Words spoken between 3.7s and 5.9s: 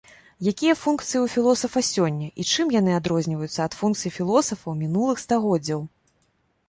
функцый філосафаў мінулых стагоддзяў?